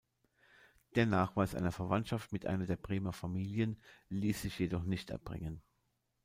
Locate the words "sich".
4.41-4.57